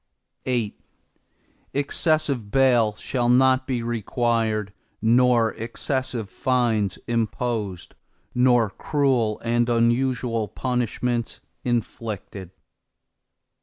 [0.45, 0.75] VIII
[1.75, 7.93] Excessive bail shall not be required nor excessive fines imposed,
[8.33, 12.49] nor cruel and unusual punishments inflicted.